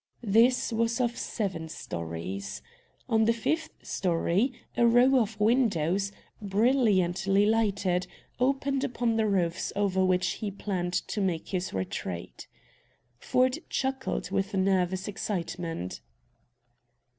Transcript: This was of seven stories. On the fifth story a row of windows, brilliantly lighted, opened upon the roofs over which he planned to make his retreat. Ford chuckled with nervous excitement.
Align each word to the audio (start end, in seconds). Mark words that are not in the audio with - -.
This 0.25 0.73
was 0.73 0.99
of 0.99 1.15
seven 1.15 1.69
stories. 1.69 2.63
On 3.07 3.25
the 3.25 3.33
fifth 3.33 3.69
story 3.85 4.51
a 4.75 4.87
row 4.87 5.19
of 5.21 5.39
windows, 5.39 6.11
brilliantly 6.41 7.45
lighted, 7.45 8.07
opened 8.39 8.83
upon 8.83 9.15
the 9.15 9.27
roofs 9.27 9.71
over 9.75 10.03
which 10.03 10.25
he 10.41 10.49
planned 10.49 10.93
to 10.95 11.21
make 11.21 11.49
his 11.49 11.71
retreat. 11.71 12.47
Ford 13.19 13.59
chuckled 13.69 14.31
with 14.31 14.55
nervous 14.55 15.07
excitement. 15.07 16.01